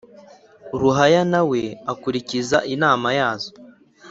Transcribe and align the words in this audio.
ruhaya, 0.79 1.21
na 1.31 1.41
we 1.49 1.61
akurikiza 1.91 2.57
inama 2.73 3.07
yazo 3.19 3.51